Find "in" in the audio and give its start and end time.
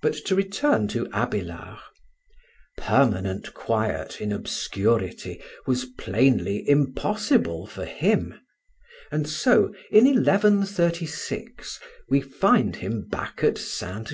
4.18-4.32, 9.90-10.06